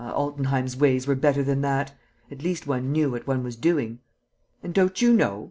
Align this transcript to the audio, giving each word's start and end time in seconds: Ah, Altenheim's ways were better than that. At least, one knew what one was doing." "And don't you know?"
Ah, 0.03 0.13
Altenheim's 0.13 0.75
ways 0.75 1.05
were 1.05 1.13
better 1.13 1.43
than 1.43 1.61
that. 1.61 1.93
At 2.31 2.41
least, 2.41 2.65
one 2.65 2.91
knew 2.91 3.11
what 3.11 3.27
one 3.27 3.43
was 3.43 3.55
doing." 3.55 3.99
"And 4.63 4.73
don't 4.73 4.99
you 4.99 5.13
know?" 5.13 5.39